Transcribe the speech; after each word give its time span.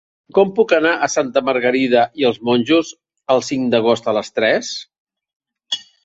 Com 0.35 0.51
puc 0.59 0.71
anar 0.75 0.91
a 0.99 1.09
Santa 1.15 1.41
Margarida 1.49 2.05
i 2.21 2.25
els 2.29 2.39
Monjos 2.49 2.89
el 3.33 3.43
cinc 3.49 3.69
d'agost 3.75 4.09
a 4.09 4.15
les 4.19 4.33
tres? 4.39 4.71